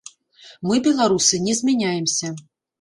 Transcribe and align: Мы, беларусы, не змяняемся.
Мы, 0.69 0.77
беларусы, 0.87 1.43
не 1.45 1.57
змяняемся. 1.61 2.35